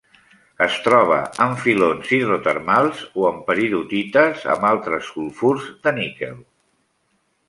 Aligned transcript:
Es 0.65 0.75
troba 0.85 1.17
en 1.43 1.51
filons 1.65 2.13
hidrotermals, 2.17 3.03
o 3.23 3.27
en 3.31 3.37
peridotites 3.49 4.47
amb 4.55 4.65
altres 4.71 5.11
sulfurs 5.13 5.69
de 5.85 5.95
níquel. 5.99 6.35